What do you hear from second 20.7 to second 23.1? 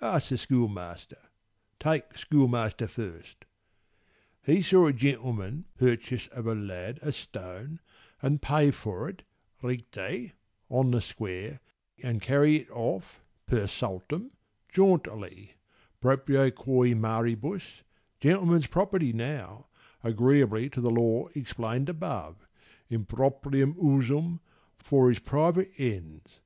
to the law explain'd above), In